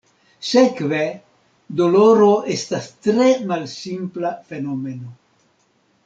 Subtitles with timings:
[0.51, 1.01] Sekve,
[1.81, 5.13] doloro estas tre malsimpla fenomeno.